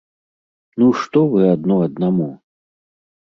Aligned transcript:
Ну, 0.81 0.87
што 1.01 1.19
вы 1.35 1.41
адно 1.55 1.75
аднаму?! 1.87 2.31